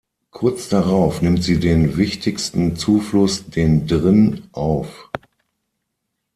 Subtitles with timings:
[0.31, 5.11] Kurz darauf nimmt sie den wichtigsten Zufluss, den Drin, auf.